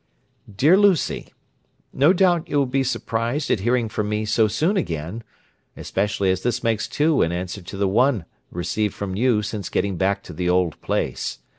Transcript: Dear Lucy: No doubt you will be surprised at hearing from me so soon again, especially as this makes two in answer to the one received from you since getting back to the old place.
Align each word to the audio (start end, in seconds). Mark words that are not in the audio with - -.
Dear 0.57 0.77
Lucy: 0.77 1.27
No 1.93 2.11
doubt 2.11 2.49
you 2.49 2.57
will 2.57 2.65
be 2.65 2.83
surprised 2.83 3.51
at 3.51 3.59
hearing 3.59 3.87
from 3.87 4.09
me 4.09 4.25
so 4.25 4.47
soon 4.47 4.75
again, 4.75 5.23
especially 5.77 6.31
as 6.31 6.41
this 6.41 6.63
makes 6.63 6.87
two 6.87 7.21
in 7.21 7.31
answer 7.31 7.61
to 7.61 7.77
the 7.77 7.87
one 7.87 8.25
received 8.49 8.95
from 8.95 9.15
you 9.15 9.43
since 9.43 9.69
getting 9.69 9.97
back 9.97 10.23
to 10.23 10.33
the 10.33 10.49
old 10.49 10.81
place. 10.81 11.37